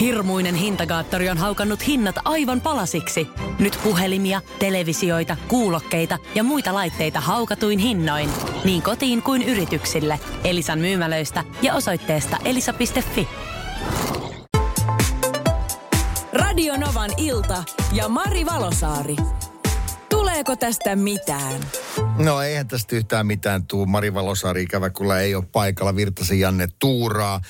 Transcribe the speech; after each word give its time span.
Hirmuinen 0.00 0.54
hintakaattori 0.54 1.28
on 1.28 1.38
haukannut 1.38 1.86
hinnat 1.86 2.16
aivan 2.24 2.60
palasiksi. 2.60 3.28
Nyt 3.58 3.78
puhelimia, 3.84 4.40
televisioita, 4.58 5.36
kuulokkeita 5.48 6.18
ja 6.34 6.42
muita 6.42 6.74
laitteita 6.74 7.20
haukatuin 7.20 7.78
hinnoin. 7.78 8.30
Niin 8.64 8.82
kotiin 8.82 9.22
kuin 9.22 9.42
yrityksille. 9.42 10.20
Elisan 10.44 10.78
myymälöistä 10.78 11.44
ja 11.62 11.74
osoitteesta 11.74 12.36
elisa.fi. 12.44 13.28
Radio 16.32 16.76
Novan 16.76 17.10
ilta 17.16 17.64
ja 17.92 18.08
Mari 18.08 18.46
Valosaari. 18.46 19.16
Tuleeko 20.38 20.56
tästä 20.56 20.96
mitään? 20.96 21.60
No 22.18 22.42
eihän 22.42 22.68
tästä 22.68 22.96
yhtään 22.96 23.26
mitään 23.26 23.66
tuu. 23.66 23.86
Mari 23.86 24.14
Valosaari 24.14 24.62
ikävä 24.62 24.90
kyllä 24.90 25.20
ei 25.20 25.34
ole 25.34 25.44
paikalla. 25.52 25.96
Virtasen 25.96 26.40
Janne 26.40 26.68
tuuraa. 26.78 27.40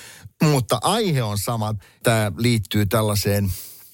Mutta 0.43 0.79
aihe 0.83 1.23
on 1.23 1.39
sama. 1.39 1.75
Tämä 2.03 2.33
liittyy 2.37 2.87
tällaiseen 2.87 3.51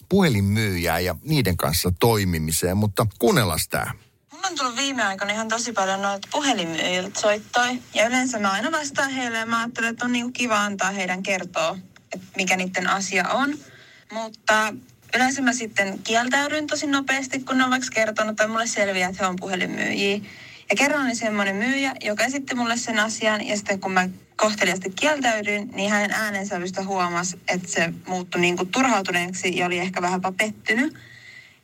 puhelinmyyjään 0.09 1.05
ja 1.05 1.15
niiden 1.23 1.57
kanssa 1.57 1.93
toimimiseen. 2.01 2.77
Mutta 2.77 3.07
kuunnellaan 3.19 3.59
tämä. 3.71 3.93
Mulla 4.33 4.49
on 4.49 4.55
tullut 4.57 4.77
viime 4.77 5.03
aikoina 5.03 5.33
ihan 5.33 5.49
tosi 5.49 5.73
paljon 5.73 6.03
noita 6.03 6.29
puhelinmyyjiltä 6.33 7.21
soittoi. 7.21 7.79
Ja 7.95 8.07
yleensä 8.07 8.39
mä 8.39 8.51
aina 8.51 8.73
vastaan 8.73 9.11
heille 9.11 9.39
ja 9.39 9.47
mä 9.47 9.59
ajattelen, 9.59 9.91
että 9.91 10.05
on 10.05 10.13
niinku 10.13 10.33
kiva 10.33 10.65
antaa 10.65 10.91
heidän 10.91 11.23
kertoa, 11.23 11.79
että 12.13 12.27
mikä 12.37 12.57
niiden 12.57 12.91
asia 12.91 13.29
on. 13.29 13.55
Mutta 14.13 14.75
yleensä 15.15 15.43
mä 15.43 15.53
sitten 15.53 15.99
kieltäydyn 15.99 16.67
tosi 16.67 16.87
nopeasti, 16.87 17.41
kun 17.41 17.59
ne 17.59 17.65
on 17.65 17.71
vaikka 17.71 17.89
kertonut 17.95 18.37
tai 18.37 18.49
mulle 18.49 18.67
selviää, 18.67 19.09
että 19.09 19.25
he 19.25 19.29
on 19.29 19.37
puhelinmyyjiä. 19.37 20.21
Ja 20.71 20.77
kerran 20.77 21.07
oli 21.07 21.15
semmoinen 21.15 21.57
myyjä, 21.57 21.95
joka 22.05 22.25
esitti 22.25 22.55
mulle 22.55 22.77
sen 22.77 22.99
asian 22.99 23.47
ja 23.47 23.57
sitten 23.57 23.81
kun 23.81 23.93
mä 23.93 24.09
kohteliasti 24.37 24.91
kieltäydyin, 24.91 25.71
niin 25.75 25.91
hänen 25.91 26.11
äänensävystä 26.11 26.83
huomasi, 26.83 27.41
että 27.49 27.69
se 27.69 27.93
muuttui 28.07 28.41
niin 28.41 28.57
kuin 28.57 28.69
turhautuneeksi 28.69 29.57
ja 29.57 29.67
oli 29.67 29.79
ehkä 29.79 30.03
vähän 30.03 30.21
pettynyt. 30.37 30.95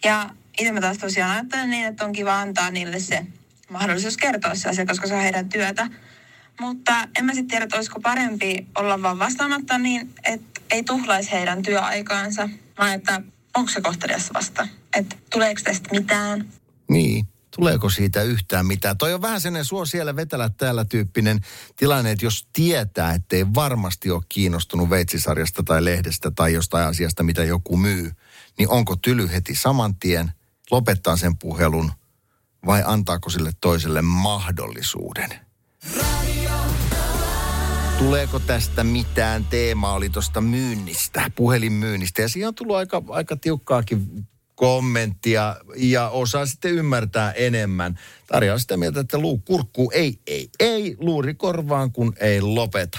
Ja 0.04 0.30
itse 0.58 0.72
mä 0.72 0.80
taas 0.80 0.98
tosiaan 0.98 1.30
ajattelen 1.30 1.70
niin, 1.70 1.86
että 1.86 2.04
on 2.04 2.12
kiva 2.12 2.40
antaa 2.40 2.70
niille 2.70 3.00
se 3.00 3.26
mahdollisuus 3.70 4.16
kertoa 4.16 4.54
se 4.54 4.68
asia, 4.68 4.86
koska 4.86 5.06
se 5.06 5.14
on 5.14 5.22
heidän 5.22 5.48
työtä. 5.48 5.88
Mutta 6.60 7.08
en 7.18 7.24
mä 7.24 7.32
sitten 7.32 7.48
tiedä, 7.48 7.64
että 7.64 7.76
olisiko 7.76 8.00
parempi 8.00 8.66
olla 8.74 9.02
vaan 9.02 9.18
vastaamatta 9.18 9.78
niin, 9.78 10.14
että 10.24 10.60
ei 10.70 10.82
tuhlaisi 10.82 11.32
heidän 11.32 11.62
työaikaansa, 11.62 12.48
vaan 12.78 12.94
että 12.94 13.22
onko 13.56 13.70
se 13.70 13.80
kohtelias 13.80 14.30
vasta. 14.34 14.68
Että 14.96 15.16
tuleeko 15.32 15.60
tästä 15.64 15.88
mitään. 15.92 16.48
Niin. 16.90 17.26
Tuleeko 17.56 17.90
siitä 17.90 18.22
yhtään 18.22 18.66
mitään? 18.66 18.98
Toi 18.98 19.14
on 19.14 19.22
vähän 19.22 19.40
sellainen 19.40 19.64
suo 19.64 19.84
siellä 19.84 20.16
vetelä 20.16 20.50
täällä 20.56 20.84
tyyppinen 20.84 21.40
tilanne, 21.76 22.10
että 22.10 22.26
jos 22.26 22.48
tietää, 22.52 23.14
ettei 23.14 23.46
varmasti 23.54 24.10
ole 24.10 24.22
kiinnostunut 24.28 24.90
veitsisarjasta 24.90 25.62
tai 25.62 25.84
lehdestä 25.84 26.30
tai 26.30 26.52
jostain 26.52 26.88
asiasta, 26.88 27.22
mitä 27.22 27.44
joku 27.44 27.76
myy, 27.76 28.12
niin 28.58 28.68
onko 28.68 28.96
tyly 28.96 29.32
heti 29.32 29.54
saman 29.54 29.94
tien, 29.94 30.32
lopettaa 30.70 31.16
sen 31.16 31.38
puhelun 31.38 31.92
vai 32.66 32.82
antaako 32.86 33.30
sille 33.30 33.52
toiselle 33.60 34.02
mahdollisuuden? 34.02 35.49
Tuleeko 38.00 38.38
tästä 38.38 38.84
mitään? 38.84 39.44
Teema 39.44 39.92
oli 39.92 40.10
tuosta 40.10 40.40
myynnistä, 40.40 41.30
puhelinmyynnistä. 41.34 42.22
Ja 42.22 42.28
siihen 42.28 42.48
on 42.48 42.54
tullut 42.54 42.76
aika, 42.76 43.02
aika 43.08 43.36
tiukkaakin 43.36 44.26
kommenttia 44.54 45.56
ja 45.76 46.08
osaa 46.08 46.46
sitten 46.46 46.72
ymmärtää 46.72 47.32
enemmän. 47.32 47.98
Tarja 48.26 48.52
on 48.52 48.60
sitä 48.60 48.76
mieltä, 48.76 49.00
että 49.00 49.18
luu 49.18 49.38
kurkkuu 49.38 49.90
ei, 49.94 50.18
ei, 50.26 50.48
ei, 50.60 50.96
luuri 50.98 51.34
korvaan 51.34 51.92
kun 51.92 52.12
ei 52.20 52.40
lopeta. 52.40 52.98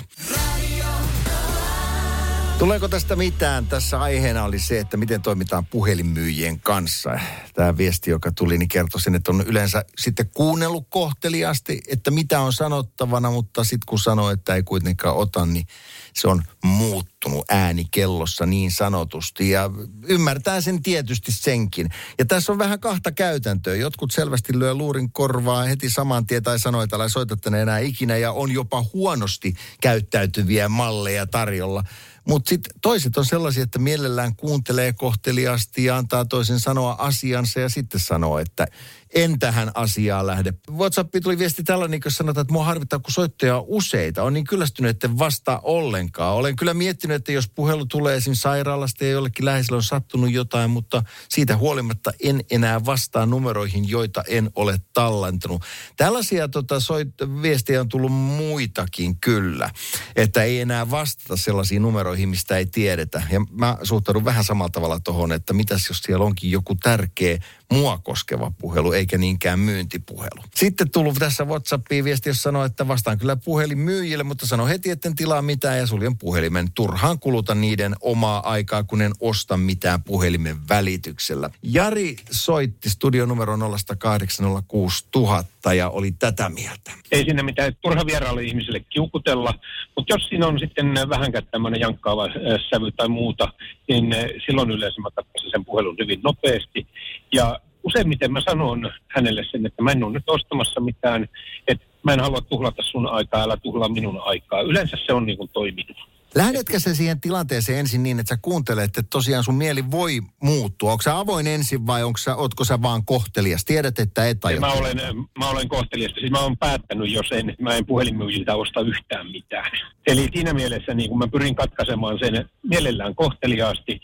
Tuleeko 2.62 2.88
tästä 2.88 3.16
mitään? 3.16 3.66
Tässä 3.66 4.02
aiheena 4.02 4.44
oli 4.44 4.60
se, 4.60 4.80
että 4.80 4.98
miten 4.98 5.22
toimitaan 5.22 5.66
puhelinmyyjien 5.66 6.60
kanssa. 6.60 7.20
Tämä 7.54 7.78
viesti, 7.78 8.12
joka 8.12 8.32
tuli, 8.32 8.58
niin 8.58 8.70
kertoi 8.70 9.02
sen, 9.02 9.16
että 9.16 9.32
on 9.32 9.42
yleensä 9.48 9.86
sitten 9.98 10.30
kuunnellut 10.34 10.88
kohteliasti, 10.90 11.82
että 11.88 12.12
mitä 12.12 12.40
on 12.40 12.54
sanottavana, 12.54 13.32
mutta 13.32 13.64
sitten 13.64 13.86
kun 13.86 14.00
sanoo, 14.00 14.30
että 14.30 14.56
ei 14.56 14.64
kuitenkaan 14.64 15.16
ota, 15.16 15.46
niin 15.46 15.66
se 16.14 16.28
on 16.28 16.44
muuttunut 16.64 17.46
ääni 17.50 17.86
kellossa 17.92 18.46
niin 18.46 18.72
sanotusti. 18.72 19.50
Ja 19.50 19.70
ymmärtää 20.08 20.62
sen 20.62 20.84
tietysti 20.84 21.32
senkin. 21.32 21.90
Ja 22.20 22.26
tässä 22.26 22.52
on 22.52 22.58
vähän 22.58 22.80
kahta 22.80 23.12
käytäntöä. 23.12 23.76
Jotkut 23.76 24.12
selvästi 24.12 24.60
lyö 24.60 24.74
luurin 24.74 25.12
korvaa 25.12 25.64
heti 25.64 25.90
saman 25.90 26.26
tien 26.26 26.44
tai 26.44 26.60
sanoo, 26.60 26.82
että 26.82 26.96
älä 26.96 27.10
soita 27.10 27.38
tänne 27.38 27.62
enää 27.62 27.80
ikinä. 27.80 28.18
Ja 28.18 28.32
on 28.32 28.52
jopa 28.52 28.86
huonosti 28.94 29.54
käyttäytyviä 29.82 30.70
malleja 30.70 31.28
tarjolla. 31.28 31.84
Mutta 32.28 32.50
sitten 32.50 32.74
toiset 32.82 33.18
on 33.18 33.26
sellaisia, 33.26 33.64
että 33.64 33.80
mielellään 33.80 34.36
kuuntelee 34.36 34.94
kohteliasti 34.94 35.84
ja 35.84 35.98
antaa 35.98 36.26
toisen 36.26 36.60
sanoa 36.60 36.96
asiansa 37.00 37.60
ja 37.60 37.70
sitten 37.70 38.00
sanoo, 38.00 38.40
että 38.40 38.68
en 39.16 39.40
tähän 39.40 39.72
asiaan 39.74 40.28
lähde. 40.28 40.54
WhatsAppi 40.72 41.22
tuli 41.22 41.38
viesti 41.38 41.64
tällainen, 41.64 42.02
kun 42.02 42.12
sanotaan, 42.12 42.42
että 42.42 42.54
mua 42.54 42.66
harvittaa, 42.66 43.00
kun 43.00 43.14
soittoja 43.14 43.58
on 43.58 43.64
useita. 43.68 44.24
On 44.24 44.34
niin 44.34 44.46
kyllästynyt, 44.46 44.90
että 44.90 45.18
vastaa 45.18 45.60
ollenkaan. 45.64 46.36
Olen 46.36 46.56
kyllä 46.56 46.74
miettinyt, 46.74 47.16
että 47.16 47.32
jos 47.32 47.50
puhelu 47.56 47.86
tulee 47.86 48.16
esim. 48.16 48.34
sairaalasta 48.34 49.04
ja 49.04 49.12
jollekin 49.12 49.46
läheisellä 49.46 49.78
on 49.78 49.84
sattunut 49.84 50.32
jotain, 50.32 50.70
mutta 50.70 51.04
siitä 51.30 51.58
huolimatta 51.58 52.12
en 52.24 52.44
enää 52.52 52.86
vastaa 52.86 53.26
numeroihin, 53.26 53.90
joita 53.90 54.24
en 54.28 54.50
ole 54.56 54.80
tallentanut. 54.94 55.62
Tällaisia 55.98 56.48
tota, 56.48 56.80
soit, 56.80 57.08
viestejä 57.42 57.82
on 57.82 57.90
tullut 57.90 58.12
muitakin 58.12 59.20
kyllä, 59.20 59.70
että 60.16 60.44
ei 60.44 60.62
enää 60.62 60.92
vastata 60.92 61.38
sellaisiin 61.38 61.82
numeroihin, 61.82 62.11
mistä 62.26 62.58
ei 62.58 62.66
tiedetä. 62.66 63.24
Ja 63.32 63.42
mä 63.52 63.78
suhtaudun 63.84 64.26
vähän 64.26 64.44
samalla 64.44 64.70
tavalla 64.70 65.00
tuohon, 65.00 65.32
että 65.32 65.54
mitäs 65.54 65.90
jos 65.90 65.98
siellä 65.98 66.26
onkin 66.26 66.52
joku 66.52 66.76
tärkeä 66.76 67.38
mua 67.72 67.98
koskeva 67.98 68.52
puhelu, 68.58 68.92
eikä 68.92 69.18
niinkään 69.18 69.60
myyntipuhelu. 69.60 70.44
Sitten 70.56 70.92
tullut 70.92 71.16
tässä 71.20 71.46
WhatsAppiin 71.46 72.04
viesti, 72.04 72.30
jos 72.30 72.44
sanoo, 72.44 72.66
että 72.66 72.88
vastaan 72.88 73.18
kyllä 73.18 73.36
puhelin 73.36 73.78
myyjille, 73.78 74.24
mutta 74.24 74.48
sano 74.48 74.68
heti, 74.68 74.90
etten 74.90 75.16
tilaa 75.16 75.42
mitään 75.42 75.78
ja 75.78 75.88
suljen 75.88 76.18
puhelimen. 76.18 76.72
Turhaan 76.72 77.20
kuluta 77.20 77.56
niiden 77.56 77.96
omaa 78.02 78.50
aikaa, 78.50 78.84
kun 78.84 79.02
en 79.02 79.12
osta 79.20 79.58
mitään 79.58 80.04
puhelimen 80.04 80.70
välityksellä. 80.70 81.50
Jari 81.64 82.16
soitti 82.32 82.90
studio 82.90 83.26
numero 83.26 83.56
0806000 83.56 85.74
ja 85.74 85.90
oli 85.90 86.12
tätä 86.12 86.50
mieltä. 86.50 86.92
Ei 87.12 87.24
siinä 87.24 87.44
mitään 87.44 87.76
turha 87.82 88.06
vieraalle 88.06 88.44
ihmiselle 88.44 88.80
kiukutella, 88.80 89.54
mutta 89.98 90.14
jos 90.14 90.30
siinä 90.30 90.48
on 90.48 90.60
sitten 90.60 90.94
vähänkään 91.10 91.48
tämmöinen 91.52 91.82
äh, 92.10 92.60
sävy 92.70 92.92
tai 92.92 93.08
muuta, 93.08 93.48
niin 93.88 94.14
äh, 94.14 94.26
silloin 94.46 94.72
yleensä 94.72 95.02
mä 95.02 95.10
sen 95.52 95.66
puhelun 95.66 95.96
hyvin 96.00 96.20
nopeasti. 96.24 96.88
Ja 97.34 97.60
useimmiten 97.84 98.32
mä 98.32 98.42
sanon 98.42 98.92
hänelle 99.08 99.44
sen, 99.52 99.66
että 99.66 99.84
mä 99.84 99.92
en 99.92 100.04
ole 100.04 100.14
nyt 100.14 100.30
ostamassa 100.30 100.80
mitään, 100.80 101.30
että 101.68 101.86
mä 102.04 102.14
en 102.14 102.20
halua 102.20 102.42
tuhlata 102.42 102.84
sun 102.84 103.08
aikaa, 103.08 103.44
älä 103.44 103.58
tuhlaa 103.58 103.90
minun 103.90 104.22
aikaa. 104.26 104.62
Yleensä 104.62 104.98
se 105.06 105.14
on 105.14 105.26
niin 105.26 105.38
kuin 105.38 105.50
toiminut. 105.54 105.98
Lähdetkö 106.36 106.80
se 106.80 106.96
siihen 106.96 107.22
tilanteeseen 107.22 107.80
ensin 107.80 108.04
niin, 108.04 108.20
että 108.20 108.36
sä 108.36 108.40
kuuntelet, 108.42 108.86
että 108.86 109.04
tosiaan 109.10 109.44
sun 109.44 109.56
mieli 109.56 109.92
voi 109.92 110.22
muuttua? 110.44 110.92
Onko 110.92 111.02
sä 111.02 111.20
avoin 111.20 111.48
ensin 111.48 111.88
vai 111.88 112.04
onko 112.04 112.18
sä, 112.18 112.36
ootko 112.36 112.64
sä 112.64 112.82
vaan 112.82 113.06
kohtelias? 113.06 113.66
Tiedät, 113.66 114.00
että 114.00 114.28
et 114.28 114.46
aio. 114.46 114.60
Mä 114.60 114.72
olen, 114.72 114.98
mä 115.40 115.50
olen 115.50 115.68
kohtelias. 115.68 116.12
Siis 116.20 116.32
mä 116.32 116.40
olen 116.40 116.58
päättänyt, 116.58 117.12
jos 117.12 117.32
en, 117.32 117.56
mä 117.62 117.76
en 117.76 117.86
puhelinmyyjiltä 117.86 118.56
osta 118.56 118.82
yhtään 118.82 119.32
mitään. 119.32 119.72
Eli 120.08 120.28
siinä 120.34 120.54
mielessä 120.54 120.94
niin 120.94 121.10
kun 121.10 121.20
mä 121.20 121.28
pyrin 121.28 121.56
katkaisemaan 121.56 122.20
sen 122.20 122.50
mielellään 122.64 123.16
kohteliaasti. 123.16 124.02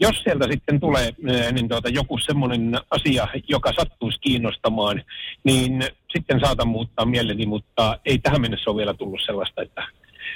Jos 0.00 0.16
sieltä 0.22 0.46
sitten 0.50 0.80
tulee 0.80 1.12
niin 1.52 1.68
tuota, 1.68 1.88
joku 1.88 2.18
semmoinen 2.18 2.80
asia, 2.90 3.28
joka 3.48 3.72
sattuisi 3.80 4.20
kiinnostamaan, 4.20 5.02
niin 5.44 5.84
sitten 6.12 6.40
saatan 6.40 6.68
muuttaa 6.68 7.06
mieleni, 7.06 7.46
mutta 7.46 7.98
ei 8.04 8.18
tähän 8.18 8.40
mennessä 8.40 8.70
ole 8.70 8.76
vielä 8.76 8.94
tullut 8.94 9.20
sellaista, 9.26 9.62
että 9.62 9.86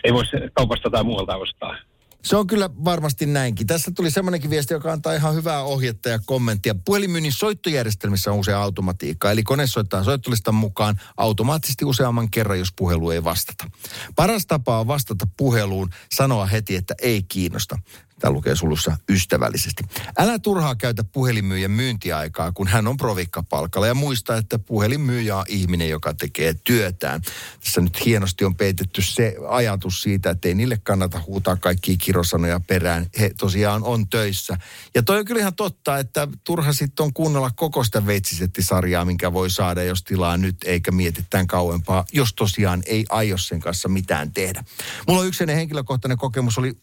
ei 0.07 0.13
voi 0.13 0.25
kaupasta 0.55 0.91
tai 0.91 1.05
muualta 1.05 1.37
ostaa. 1.37 1.77
Se 2.23 2.37
on 2.37 2.47
kyllä 2.47 2.71
varmasti 2.85 3.27
näinkin. 3.27 3.67
Tässä 3.67 3.91
tuli 3.97 4.11
semmoinenkin 4.11 4.51
viesti, 4.51 4.75
joka 4.75 4.93
antaa 4.93 5.15
ihan 5.15 5.35
hyvää 5.35 5.63
ohjetta 5.63 6.09
ja 6.09 6.19
kommenttia. 6.27 6.75
Puhelimyynnin 6.85 7.33
soittojärjestelmissä 7.33 8.33
on 8.33 8.39
usein 8.39 8.57
automatiikka, 8.57 9.31
eli 9.31 9.43
kone 9.43 9.67
soittaa 9.67 10.05
soittolistan 10.05 10.55
mukaan 10.55 11.01
automaattisesti 11.17 11.85
useamman 11.85 12.31
kerran, 12.31 12.59
jos 12.59 12.73
puhelu 12.77 13.11
ei 13.11 13.25
vastata. 13.25 13.71
Paras 14.17 14.47
tapa 14.47 14.81
on 14.81 14.87
vastata 14.87 15.27
puheluun, 15.37 15.91
sanoa 16.15 16.47
heti, 16.47 16.77
että 16.77 16.95
ei 17.03 17.23
kiinnosta. 17.23 17.79
Tämä 18.21 18.33
lukee 18.33 18.57
sulussa 18.57 18.97
ystävällisesti. 19.09 19.83
Älä 20.19 20.39
turhaa 20.39 20.75
käytä 20.75 21.05
puhelinmyyjän 21.05 21.71
myyntiaikaa, 21.71 22.53
kun 22.53 22.69
hän 22.69 22.87
on 22.87 22.97
provikkapalkalla. 22.97 23.87
Ja 23.87 23.95
muista, 23.95 24.37
että 24.37 24.59
puhelinmyyjä 24.59 25.37
on 25.37 25.45
ihminen, 25.49 25.89
joka 25.89 26.15
tekee 26.15 26.55
työtään. 26.65 27.23
Tässä 27.61 27.81
nyt 27.81 28.05
hienosti 28.05 28.45
on 28.45 28.55
peitetty 28.55 29.03
se 29.03 29.37
ajatus 29.49 30.03
siitä, 30.03 30.31
että 30.31 30.49
ei 30.49 30.55
niille 30.55 30.81
kannata 30.83 31.21
huutaa 31.27 31.57
kaikki 31.57 31.97
kirosanoja 31.97 32.61
perään. 32.61 33.07
He 33.21 33.31
tosiaan 33.39 33.85
on 33.85 34.09
töissä. 34.09 34.59
Ja 34.95 35.03
toi 35.03 35.19
on 35.19 35.25
kyllä 35.25 35.41
ihan 35.41 35.55
totta, 35.55 35.99
että 35.99 36.29
turha 36.45 36.73
sitten 36.73 37.05
on 37.05 37.13
kuunnella 37.13 37.51
koko 37.51 37.85
sitä 37.85 38.07
veitsisettisarjaa, 38.07 39.05
minkä 39.05 39.33
voi 39.33 39.51
saada, 39.51 39.83
jos 39.83 40.03
tilaa 40.03 40.37
nyt, 40.37 40.57
eikä 40.65 40.91
mieti 40.91 41.25
tämän 41.31 41.47
kauempaa, 41.47 42.05
jos 42.13 42.35
tosiaan 42.35 42.83
ei 42.87 43.05
aio 43.09 43.39
sen 43.39 43.61
kanssa 43.61 43.89
mitään 43.89 44.33
tehdä. 44.33 44.65
Mulla 45.09 45.21
on 45.21 45.27
yksi 45.27 45.45
henkilökohtainen 45.47 46.19
kokemus, 46.19 46.59
oli 46.59 46.79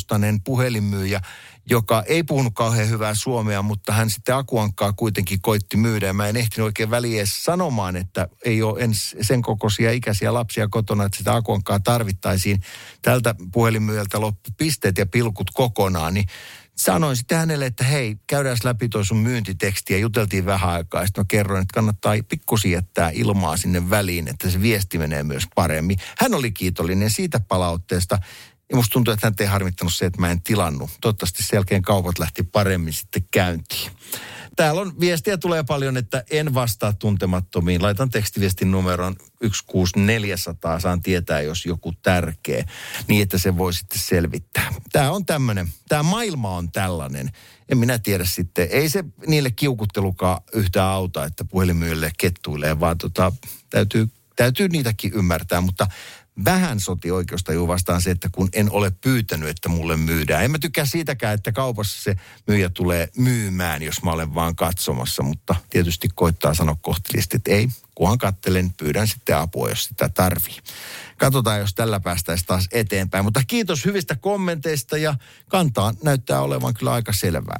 ulkomaalaistaustainen 0.00 0.40
puhelinmyyjä, 0.44 1.20
joka 1.66 2.02
ei 2.06 2.22
puhunut 2.22 2.54
kauhean 2.54 2.88
hyvää 2.88 3.14
suomea, 3.14 3.62
mutta 3.62 3.92
hän 3.92 4.10
sitten 4.10 4.34
akuankkaa 4.34 4.92
kuitenkin 4.92 5.40
koitti 5.40 5.76
myydä. 5.76 6.06
Ja 6.06 6.12
mä 6.12 6.28
en 6.28 6.36
ehtinyt 6.36 6.64
oikein 6.64 6.90
väliä 6.90 7.24
sanomaan, 7.26 7.96
että 7.96 8.28
ei 8.44 8.62
ole 8.62 8.80
ens 8.80 9.16
sen 9.20 9.42
kokoisia 9.42 9.92
ikäisiä 9.92 10.34
lapsia 10.34 10.68
kotona, 10.68 11.04
että 11.04 11.18
sitä 11.18 11.34
akuankkaa 11.34 11.80
tarvittaisiin. 11.80 12.60
Tältä 13.02 13.34
puhelinmyyjältä 13.52 14.20
loppu 14.20 14.50
pisteet 14.56 14.98
ja 14.98 15.06
pilkut 15.06 15.50
kokonaan, 15.54 16.14
niin 16.14 16.26
sanoin 16.76 17.16
sitten 17.16 17.38
hänelle, 17.38 17.66
että 17.66 17.84
hei, 17.84 18.16
käydään 18.26 18.56
läpi 18.64 18.88
tuo 18.88 19.04
sun 19.04 19.16
myyntiteksti 19.16 19.92
ja 19.92 19.98
juteltiin 19.98 20.46
vähän 20.46 20.70
aikaa. 20.70 21.06
Sitten 21.06 21.22
mä 21.22 21.26
kerroin, 21.28 21.62
että 21.62 21.74
kannattaa 21.74 22.14
pikkusi 22.28 22.70
jättää 22.70 23.10
ilmaa 23.10 23.56
sinne 23.56 23.90
väliin, 23.90 24.28
että 24.28 24.50
se 24.50 24.62
viesti 24.62 24.98
menee 24.98 25.22
myös 25.22 25.44
paremmin. 25.54 25.98
Hän 26.18 26.34
oli 26.34 26.50
kiitollinen 26.50 27.10
siitä 27.10 27.40
palautteesta. 27.40 28.18
Ja 28.70 28.76
musta 28.76 28.92
tuntuu, 28.92 29.14
että 29.14 29.26
hän 29.26 29.34
ei 29.40 29.46
harmittanut 29.46 29.94
se, 29.94 30.06
että 30.06 30.20
mä 30.20 30.30
en 30.30 30.42
tilannut. 30.42 30.90
Toivottavasti 31.00 31.42
sen 31.42 31.56
jälkeen 31.56 31.82
kaupat 31.82 32.18
lähti 32.18 32.42
paremmin 32.42 32.92
sitten 32.92 33.22
käyntiin. 33.30 33.90
Täällä 34.56 34.80
on 34.80 35.00
viestiä 35.00 35.38
tulee 35.38 35.62
paljon, 35.62 35.96
että 35.96 36.24
en 36.30 36.54
vastaa 36.54 36.92
tuntemattomiin. 36.92 37.82
Laitan 37.82 38.10
tekstiviestin 38.10 38.70
numeron 38.70 39.16
16400, 39.66 40.80
saan 40.80 41.02
tietää, 41.02 41.40
jos 41.40 41.66
joku 41.66 41.92
tärkeä, 42.02 42.64
niin 43.08 43.22
että 43.22 43.38
se 43.38 43.58
voi 43.58 43.74
sitten 43.74 43.98
selvittää. 43.98 44.72
Tämä 44.92 45.10
on 45.10 45.26
tämmöinen, 45.26 45.68
tämä 45.88 46.02
maailma 46.02 46.56
on 46.56 46.72
tällainen. 46.72 47.30
En 47.68 47.78
minä 47.78 47.98
tiedä 47.98 48.24
sitten, 48.24 48.68
ei 48.70 48.88
se 48.88 49.04
niille 49.26 49.50
kiukuttelukaan 49.50 50.40
yhtään 50.54 50.88
auta, 50.88 51.24
että 51.24 51.44
puhelimyille 51.44 52.12
kettuilee, 52.18 52.80
vaan 52.80 52.98
tota, 52.98 53.32
täytyy, 53.70 54.08
täytyy 54.36 54.68
niitäkin 54.68 55.12
ymmärtää, 55.12 55.60
mutta 55.60 55.86
vähän 56.44 56.80
soti 56.80 57.10
oikeustaju 57.10 57.68
vastaan 57.68 58.02
se, 58.02 58.10
että 58.10 58.28
kun 58.32 58.48
en 58.52 58.70
ole 58.70 58.90
pyytänyt, 58.90 59.48
että 59.48 59.68
mulle 59.68 59.96
myydään. 59.96 60.44
En 60.44 60.50
mä 60.50 60.58
tykkää 60.58 60.86
siitäkään, 60.86 61.34
että 61.34 61.52
kaupassa 61.52 62.02
se 62.02 62.16
myyjä 62.46 62.68
tulee 62.68 63.08
myymään, 63.16 63.82
jos 63.82 64.02
mä 64.02 64.12
olen 64.12 64.34
vaan 64.34 64.56
katsomassa, 64.56 65.22
mutta 65.22 65.54
tietysti 65.70 66.08
koittaa 66.14 66.54
sanoa 66.54 66.76
kohtelisti, 66.80 67.36
että 67.36 67.50
ei, 67.50 67.68
kunhan 67.94 68.18
kattelen, 68.18 68.74
pyydän 68.76 69.08
sitten 69.08 69.36
apua, 69.36 69.68
jos 69.68 69.84
sitä 69.84 70.08
tarvii. 70.08 70.56
Katsotaan, 71.16 71.60
jos 71.60 71.74
tällä 71.74 72.00
päästäisiin 72.00 72.46
taas 72.46 72.68
eteenpäin. 72.72 73.24
Mutta 73.24 73.42
kiitos 73.46 73.84
hyvistä 73.84 74.16
kommenteista 74.16 74.96
ja 74.98 75.14
kantaa 75.48 75.94
näyttää 76.02 76.40
olevan 76.40 76.74
kyllä 76.74 76.92
aika 76.92 77.12
selvää. 77.12 77.56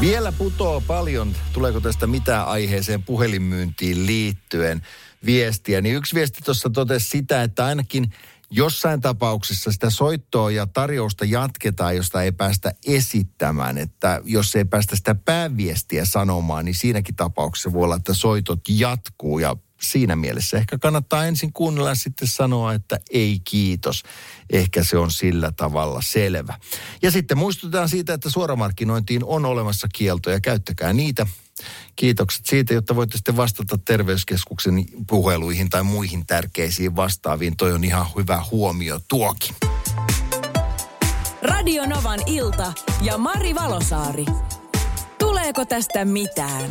Vielä 0.00 0.32
putoo 0.32 0.80
paljon, 0.80 1.36
tuleeko 1.52 1.80
tästä 1.80 2.06
mitään 2.06 2.46
aiheeseen 2.46 3.02
puhelinmyyntiin 3.02 4.06
liittyen 4.06 4.82
viestiä. 5.26 5.80
Niin 5.80 5.94
yksi 5.94 6.14
viesti 6.14 6.40
tuossa 6.44 6.70
totesi 6.70 7.08
sitä, 7.08 7.42
että 7.42 7.64
ainakin 7.64 8.12
jossain 8.50 9.00
tapauksessa 9.00 9.72
sitä 9.72 9.90
soittoa 9.90 10.50
ja 10.50 10.66
tarjousta 10.66 11.24
jatketaan, 11.24 11.96
josta 11.96 12.22
ei 12.22 12.32
päästä 12.32 12.72
esittämään. 12.86 13.78
Että 13.78 14.20
jos 14.24 14.56
ei 14.56 14.64
päästä 14.64 14.96
sitä 14.96 15.14
pääviestiä 15.14 16.04
sanomaan, 16.04 16.64
niin 16.64 16.74
siinäkin 16.74 17.16
tapauksessa 17.16 17.72
voi 17.72 17.84
olla, 17.84 17.96
että 17.96 18.14
soitot 18.14 18.60
jatkuu 18.68 19.38
ja 19.38 19.56
siinä 19.80 20.16
mielessä 20.16 20.56
ehkä 20.56 20.78
kannattaa 20.78 21.26
ensin 21.26 21.52
kuunnella 21.52 21.88
ja 21.88 21.94
sitten 21.94 22.28
sanoa, 22.28 22.72
että 22.72 22.98
ei 23.10 23.40
kiitos. 23.44 24.02
Ehkä 24.52 24.84
se 24.84 24.98
on 24.98 25.10
sillä 25.10 25.52
tavalla 25.56 26.00
selvä. 26.02 26.58
Ja 27.02 27.10
sitten 27.10 27.38
muistutetaan 27.38 27.88
siitä, 27.88 28.14
että 28.14 28.30
suoramarkkinointiin 28.30 29.24
on 29.24 29.44
olemassa 29.44 29.88
kieltoja. 29.94 30.40
Käyttäkää 30.40 30.92
niitä. 30.92 31.26
Kiitokset 31.96 32.46
siitä, 32.46 32.74
jotta 32.74 32.96
voitte 32.96 33.16
sitten 33.16 33.36
vastata 33.36 33.78
terveyskeskuksen 33.78 34.84
puheluihin 35.06 35.70
tai 35.70 35.82
muihin 35.82 36.26
tärkeisiin 36.26 36.96
vastaaviin. 36.96 37.56
Toi 37.56 37.72
on 37.72 37.84
ihan 37.84 38.06
hyvä 38.16 38.42
huomio 38.50 39.00
tuokin. 39.08 39.56
Radio 41.42 41.86
Novan 41.86 42.20
ilta 42.26 42.72
ja 43.02 43.18
Mari 43.18 43.54
Valosaari. 43.54 44.24
Tuleeko 45.18 45.64
tästä 45.64 46.04
mitään? 46.04 46.70